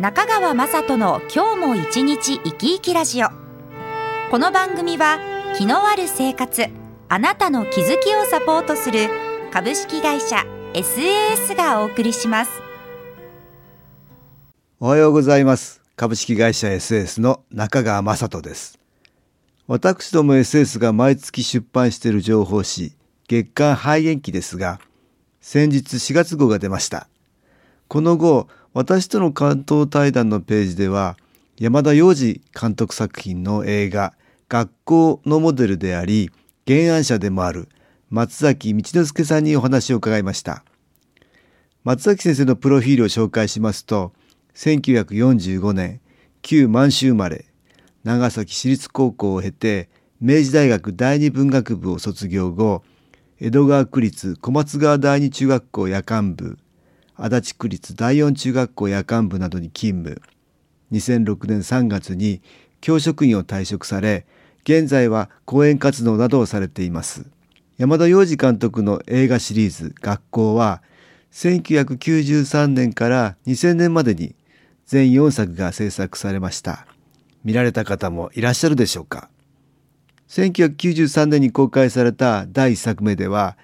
[0.00, 3.30] 中川雅人の今日も一日生き生きラジオ。
[4.30, 5.18] この番組は
[5.56, 6.66] 気のある生活
[7.08, 9.08] あなたの気づきをサポートする
[9.52, 12.62] 株式会社 SAS がお送りします。
[14.78, 15.82] おはようございます。
[15.96, 18.78] 株式会社 SAS の中川雅人です。
[19.66, 22.92] 私ども SS が毎月出版している情報誌
[23.26, 24.78] 月刊肺炎期ですが
[25.40, 27.08] 先日4月号が出ました。
[27.88, 31.16] この後私との関東対談のページでは
[31.58, 34.14] 山田洋次監督作品の映画
[34.48, 36.30] 学校のモデルであり
[36.66, 37.68] 原案者でもある
[38.10, 40.64] 松崎道之助さんにお話を伺いました。
[41.88, 44.12] 松崎先生のプロフィールを紹介しますと
[44.54, 46.02] 1945年
[46.42, 47.46] 旧満州生まれ
[48.04, 49.88] 長崎市立高校を経て
[50.20, 52.82] 明治大学第二文学部を卒業後
[53.40, 56.58] 江戸川区立小松川第二中学校夜間部
[57.20, 60.22] 足立区立第四中学校夜間部などに勤務。
[60.92, 62.40] 2006年3月に
[62.80, 64.24] 教職員を退職され
[64.62, 67.26] 現在は講演活動などをされています。
[67.76, 70.80] 山田洋次監督の映画シリーズ「学校」は
[71.32, 74.36] 1993年から2000年までに
[74.86, 76.86] 全4作が制作されました。
[77.42, 79.28] 見られた方もいらっしゃるでしょうか。
[80.28, 83.56] 1993年に公開された第1作目では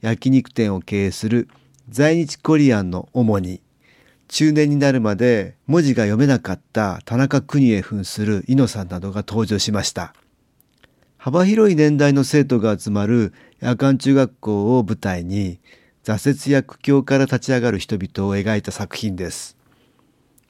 [0.00, 1.48] 焼肉店を経営する
[1.88, 3.60] 在日コリアンの主に
[4.28, 10.14] 中年になるまで文字が読めなかった田中邦衛扮する猪野さんなどが登場しました。
[11.18, 15.60] 幅広い年代の生徒が集まる夜間中学校を舞台に
[16.02, 19.56] 挫折や苦境から立ち上がる人々を描いた作品です。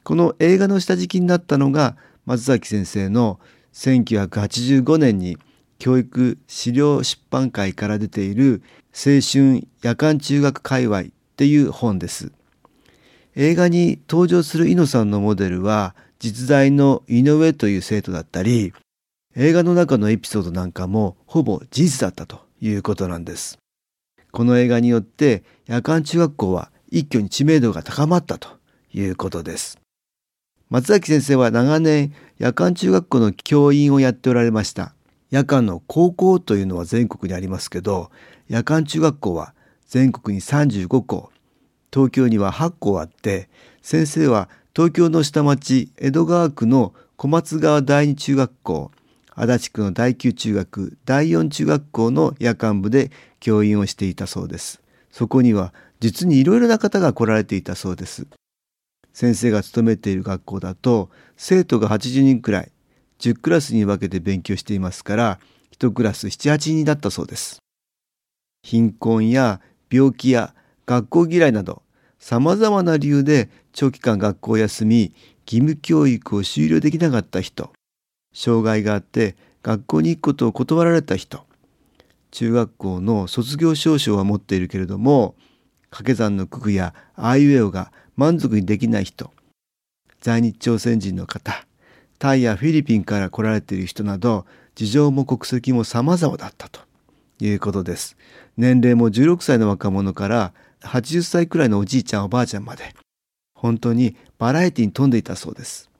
[0.05, 3.41] この映画の下敷きになったのが松崎先生の
[3.75, 5.39] 1985年に
[5.79, 8.62] 教育資料出版会から出ている
[8.95, 12.31] 青春夜間中学界隈っていう本です。
[13.34, 18.72] 映画に登場する猪野さんのモデルは実在の井上という生徒だったり、
[19.34, 23.59] 映画の中のエピソードなんかもほぼ事実だったということなんです。
[24.31, 28.49] この映画によって夜間中学校は一挙に知名度が高まったと
[28.93, 29.78] いうことです。
[30.69, 34.94] 松崎先生は長年夜間中学校の教員をやっておられました。
[35.31, 38.10] 夜間の高校というのは全国にありますけど、
[38.49, 39.54] 夜間中学校は
[39.93, 41.31] 全国に35校、
[41.93, 43.51] 東京には8校あって
[43.83, 48.91] 先生は東京の下町江戸川区の小松川第二中学校
[49.35, 54.81] 足立区の第9中学第4中学校の夜間部で教員をしていたそうです。
[55.11, 58.27] そこには実にいろいろな方が来られていたそうです。
[59.13, 62.73] 先生が勤めている学校だと生徒が80人くらい
[63.19, 65.39] 10クラスに分けて勉強していますから
[65.79, 67.59] 1クラス78人だったそうです。
[68.63, 69.61] 貧困や
[69.93, 70.55] 病気や
[70.87, 71.83] 学校嫌いなど
[72.19, 75.13] 様々な理由で長期間学校を休み
[75.47, 77.73] 義務教育を終了できなかった人
[78.33, 81.45] 障害があって学校に行くことを断られた人
[82.31, 85.35] 中学校の卒業証書は持っているけれども
[85.91, 89.31] 掛け算の九九やあいうえおが満足にできない人
[90.21, 91.67] 在日朝鮮人の方
[92.19, 96.92] タイやフィリピンから来られている人など事情も国籍も様々だったと。
[97.41, 98.16] いうことです。
[98.56, 102.94] 年齢も16歳の若者から80歳くらいのおじいちゃんおばあちゃんまで
[103.54, 105.91] 本当にバラエティに富んでいたそうです。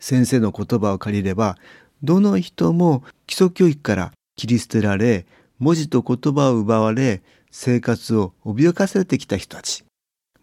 [0.00, 1.56] 先生の言葉を借りれば
[2.02, 5.26] どの人も基礎教育から切り捨てられ
[5.58, 9.84] 文字と言葉を奪われ生活を脅かされてきた人たち。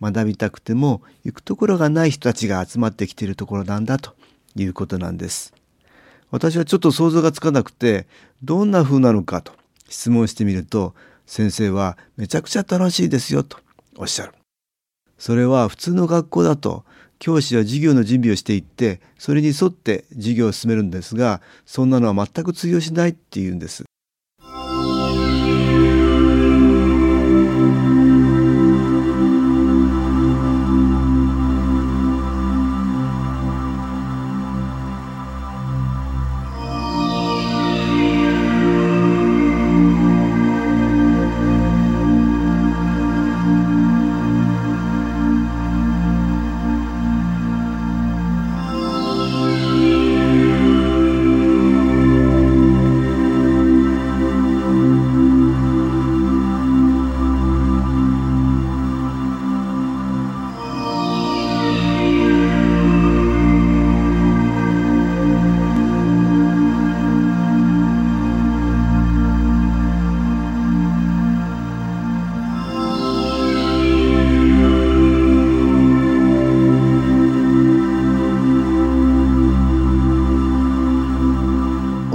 [0.02, 4.16] 学びたくても行くところがない人たちが集まってきているところなんだと
[4.56, 5.54] いうことなんです。
[6.32, 8.08] 私はちょっと想像がつかなくて
[8.42, 9.54] どんな風なのかと
[9.92, 10.96] 質問してみると
[11.28, 13.58] 先生はめちゃくちゃ楽しいですよと
[13.98, 14.34] おっしゃる。
[15.18, 16.84] それは普通の学校だと
[17.20, 23.84] 教師は授業の準備をしていってそれに沿って授業を進めるんですがそんなのは全く通用しないっていうんです。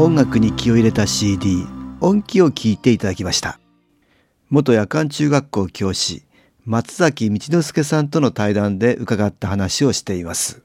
[0.06, 1.66] 音楽に気を入れた CD
[2.00, 3.58] 音気を聞いていただきました。
[4.50, 6.22] 元夜間中学校教師
[6.64, 10.62] 松崎道之助さんとの対談で伺った話をしています。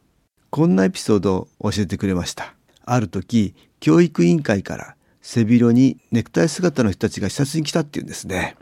[0.51, 2.53] こんなエピソードを教えてくれました。
[2.85, 8.57] ある時教育委員会から背広にネクタイ姿の人たちが視察に来たっていうんですね。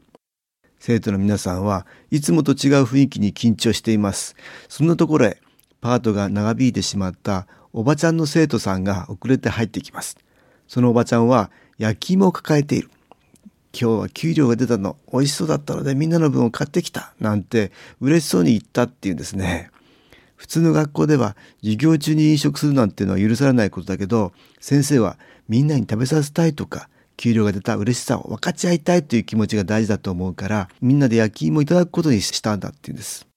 [0.79, 4.37] 生徒の皆さんはいつもと違う雰囲気に緊張しています。
[4.69, 5.41] そんなところへ
[5.81, 10.15] パートが長引いてしまったおばちゃんの生徒さんが遅れて入ってきます。
[10.69, 11.49] そのおばちゃんは
[11.79, 12.91] 焼き芋を抱えている。
[13.73, 17.13] 今日は給料が出たの美味しそうだったのでみんなの分を買ってきた。
[17.19, 19.71] なんて嬉しそうに言ったっていうんですね。
[20.35, 24.31] 普通の学校では授業中に飲食するなんていうのは許されないことだけど
[24.61, 25.17] 先生は
[25.49, 26.87] みんなに食べさせたいとか
[27.17, 33.28] 給料が出た嬉しさを分かち合いたいという気持ちが大事だと思うからみんなで焼き芋いただくことにしたんだっていうんです。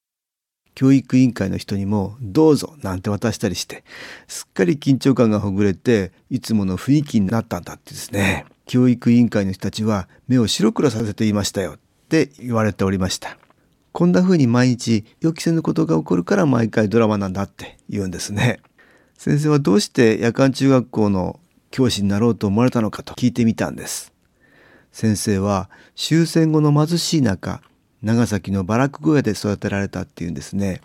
[0.75, 3.85] 教育委員会の人にもどうぞなんて渡したりして
[4.27, 8.47] すっかり緊張感がほぐれていつもの雰囲気になったんだってですね。
[8.67, 11.79] 教育委員会の人たちは目を白黒させていましたよっ
[12.09, 13.37] て言われておりました。
[13.93, 18.61] こんな風に毎日予期せぬことが起こるから毎回ドラマなんだって言うんですね。
[19.19, 21.39] 先生はどうして夜間中学校の
[21.71, 24.13] 教師になろうと思われたのかと聞いてみたんです。
[24.93, 27.63] 先生は終戦後の貧しい中
[28.03, 30.81] 長崎のバラック小屋で育てられたっていうんですね。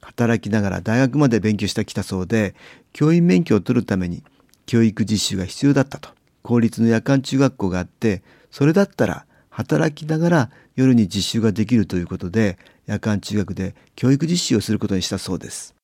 [0.00, 2.54] 働きながら大学まで勉強してきたそうで
[2.92, 4.22] 教員免許を取るために
[4.66, 6.10] 教育実習が必要だったと。
[6.42, 12.56] 公立の夜間中学校があってそれだったら働きながら夜に実習ができるということで
[12.86, 15.74] 夜間中学で教育実習をすることにしたそうです。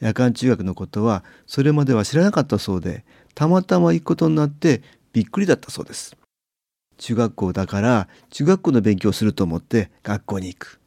[0.00, 4.82] 夜間中学のことはそれまでは知らなかったそうでたまたま行くことになって
[5.12, 6.16] びっくりだったそうです。
[7.02, 10.80] 中学校だから中学校の勉強をすると思って学校に行く。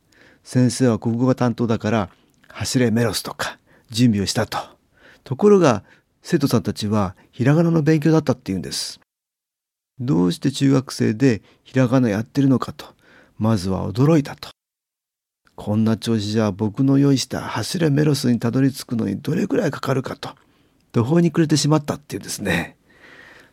[0.46, 2.10] 先生は国語が担当だから
[2.48, 3.60] 走れメロスとか
[3.90, 4.58] 準備をしたと。
[5.26, 5.84] ところが
[6.22, 9.02] 生徒さんたちはひらがなの勉強だったって言うんです。
[10.00, 12.86] どうして中学生でひらがなやってるのかと。
[13.38, 14.52] まずは驚いたと。
[15.56, 20.30] こんな調子じゃ僕の用意した走れメロスにたどり着くのにどれくらいかかるかと。
[20.94, 22.78] 途方に暮れてしまったっていうんですね。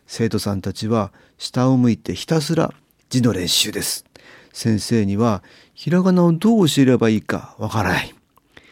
[0.07, 2.73] 生徒さんたちは下を向いてひたすら
[3.09, 4.05] 字の練習です。
[4.53, 8.13] 先生にはひらがなをどう教えればいいかわからない。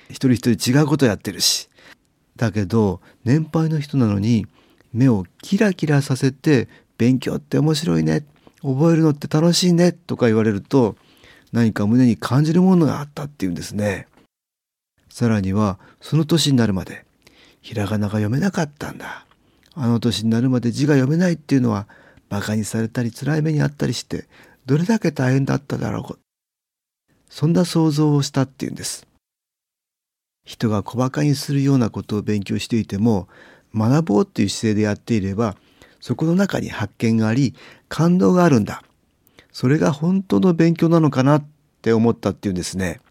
[0.09, 1.69] 一人一人違うことやってるし。
[2.35, 4.47] だけど年配の人なのに
[4.93, 6.67] 目をキラキラさせて
[6.97, 8.25] 勉強って面白いね。
[8.61, 9.91] 覚えるのって楽しいね。
[9.91, 10.95] とか言われると
[11.51, 14.07] 何か胸に感じるものがあったっていうんですね。
[15.09, 17.05] さらにはその年になるまで
[17.61, 19.25] ひらがなが読めなかったんだ。
[19.73, 21.87] あの年になるまで字が読めないっていうのは
[22.29, 24.25] 馬鹿にされたり辛い目にあったりして
[24.65, 26.19] どれだけ大変だっただろう。
[27.29, 29.07] そんな想像をしたっていうんです。
[30.45, 33.27] 人が小馬鹿にするようなことを勉強していても
[33.73, 35.55] 学ぼうっていう姿勢でやっていれば
[35.99, 37.55] そこの中に発見があり
[37.87, 38.83] 感動があるんだ。
[39.51, 41.45] それが本当の勉強なのかなっ
[41.81, 43.01] て思ったっていうんですね。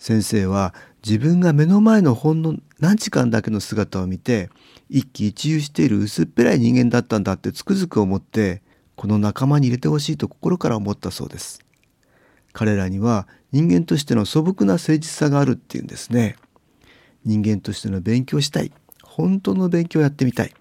[0.00, 0.74] 先生は
[1.06, 4.48] 自分が目の前のほんの何時間だけの姿を見て
[4.88, 8.62] 一喜一憂している薄っぺらい人間だったんだってつくづく思って
[8.96, 11.60] この仲間に入れてほしいと心から思ったそうです。
[12.54, 16.36] 彼らには人間としての素朴な誠実さがあるっていうんですね。
[17.26, 18.72] 人間としての勉強したい。
[19.02, 20.54] 本当の勉強やってみたい。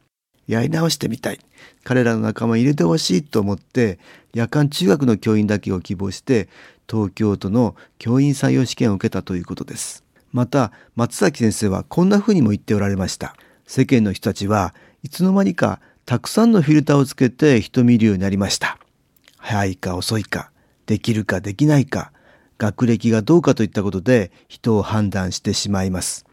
[0.47, 1.39] やり直してみたい。
[1.85, 3.99] 彼らの仲間に入れてほしいと思って
[4.33, 6.49] 夜間中学の教員だけを希望して
[6.89, 10.03] 東京都の教員採用試験を受けたということです。
[10.31, 13.35] また松崎先生はこんなふうにも言っておられました。
[13.67, 18.79] 世間の人たちはいつの間にかたくさんのフィルターをつけて人見るようになりました。
[19.37, 20.51] 早いか遅いか
[20.87, 22.11] できるかできないか
[22.57, 26.25] 学歴がどうかといったことで人を判断してしまいます。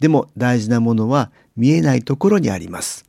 [0.00, 3.04] でも大事なものは見えないところにあります。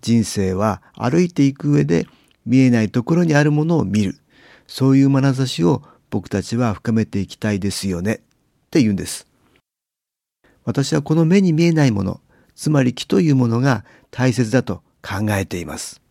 [0.00, 2.06] 人生は歩いていく上で
[2.44, 4.18] 見えないところにあるものを見る。
[4.66, 8.18] そういう眼差しを僕たちは深めていきたいですよねっ
[8.70, 9.26] て言うんです
[10.66, 12.20] 私はこの目に見えないもの、
[12.56, 16.02] つまり気というものが大切だと考えています。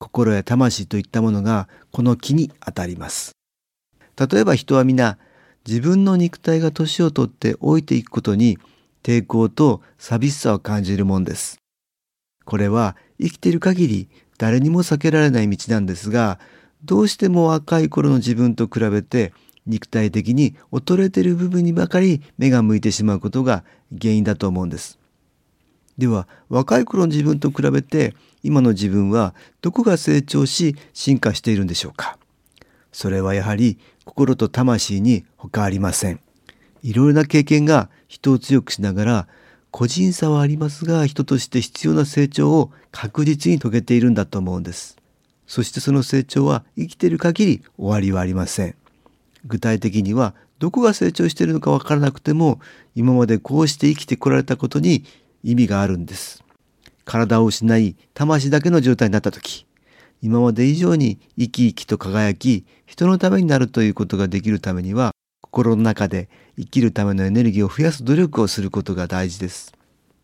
[0.00, 3.32] 心や魂といったものがこの気にあたります。
[4.18, 5.18] 例えば人は皆
[5.66, 8.58] 自分の肉体が年をとって老いていくことに
[9.04, 11.58] 抵抗と寂しさを感じるもんです。
[12.44, 16.40] これは生きている限り誰にも避けられない道なんですが、
[16.86, 19.32] どうしても若い頃の自分と比べて
[19.66, 23.64] 肉体的に衰えている部分にばかり目が向いてしまうことが
[24.00, 24.98] 原因だと思うんです。
[25.98, 32.18] では若い頃の自分と比べて今の自分はどこが成長し進化しているんでしょうか
[32.92, 36.20] それはやはり心と魂に他ありません。
[36.82, 39.28] いろいろな経験が人を強くしながら
[39.72, 44.96] 個人差はありますが人として必要な成長を確実に遂げているんだと思うんです
[45.46, 48.74] そしてその成長は生きている限り終わりはありません。
[49.44, 52.60] 具体的にはどこが成長しているのかわからなくても
[52.94, 55.04] 今までこうして生きてこられたことに
[55.42, 56.42] 意味があるんです。
[57.04, 59.64] 体を失い魂だけの状態になった時
[60.20, 69.72] 今まで以上に生き生きと輝き人のためになるということができるためには心の中で生きるためのエネルギーを増やす努力をすることが大事です。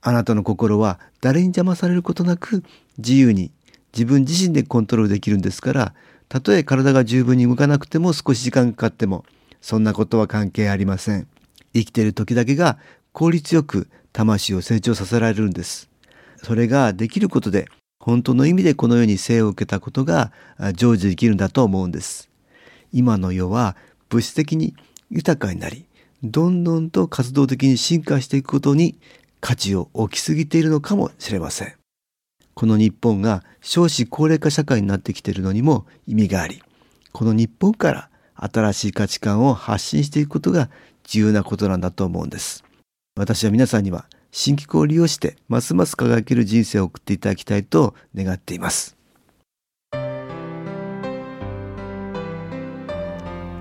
[0.00, 2.64] あなたの心は誰に邪魔されることなく
[2.99, 3.52] 自由に
[3.95, 5.95] 自分自身でコントロールできるんですから
[6.29, 9.25] たとえ体が十分に動かなくても少し時間かかっても
[9.61, 11.29] そんなことは関係ありません。
[11.75, 12.79] 生きている時だけが
[13.13, 15.91] 効率よく魂を成長させられるんです。
[16.43, 17.69] それができることで
[18.01, 22.31] 本当の意味でこの世に生を受けたことが成就できるんだと思うんです。
[22.93, 23.77] 今の世は
[24.09, 24.75] 物質的に
[25.11, 25.87] 豊かになり
[26.23, 28.99] どんどんと活動的に進化していくことに
[29.41, 31.82] 価値を置きすぎているのかもしれません。
[32.54, 36.62] この日本が少子高齢化社会になってきているのにも意味があり
[37.12, 40.71] この日本から新しい価値観を発信していくことが
[41.04, 42.64] 重要なことなんだと思うんです。
[43.14, 48.97] 私は皆さんには新機構を利用してますます輝ける人生を送っていただきたいと願っています。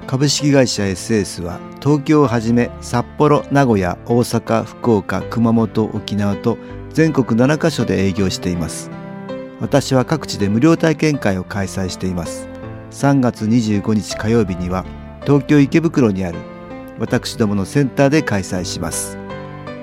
[0.07, 6.57] 株式会社 SS は東京をはじめ札幌名古屋大阪福岡熊本沖縄と
[6.93, 8.91] 全国7カ所で営業しています。
[9.59, 12.47] 私は各地で無料体験会を開催しています。
[12.91, 14.85] 3月25日火曜日には
[15.25, 16.39] 東京池袋にある
[16.99, 19.17] 私どものセンターで開催します。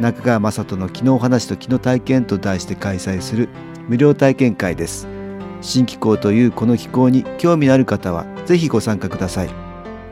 [0.01, 3.49] 中川雅人の「昨日話と昨日体験」と題して開催する
[3.89, 5.09] 無料体験会です。
[5.61, 9.51] 新気候というこの気候に興味のある方はぜひご参加ください。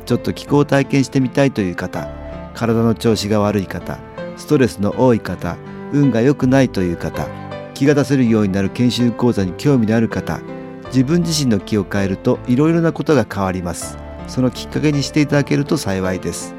[0.06, 2.08] ちょっと気候を体験してみたいという方
[2.54, 3.98] 体の調子が悪い方
[4.36, 5.56] ストレスの多い方
[5.93, 7.28] 運が良くないという方
[7.75, 10.40] 気が出せるようになる研修講座に興味のある方
[10.87, 13.99] 自分自身の気を変えるといろいろなことが変わります。
[14.28, 16.55] そのきっかけにしていただけると幸いです。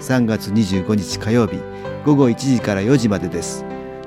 [0.00, 1.60] 3月25日火曜日
[2.04, 3.64] 午後1時から4時までです。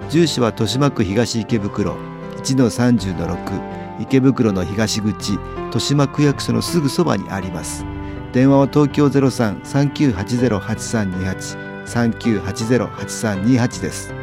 [0.09, 1.95] 住所は豊島区東池袋
[2.37, 7.85] 1-30-6池袋の東口豊島区役所のすぐそばにあります。
[8.31, 14.22] 電話は東京03-3980-8328 3980-8328です。